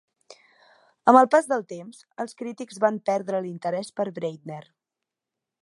Amb 1.11 1.19
el 1.19 1.27
pas 1.35 1.49
del 1.51 1.65
temps, 1.73 1.99
els 2.25 2.33
crítics 2.39 2.81
van 2.85 2.97
perdre 3.11 3.43
l'interès 3.45 3.93
per 4.01 4.07
Breitner. 4.17 4.61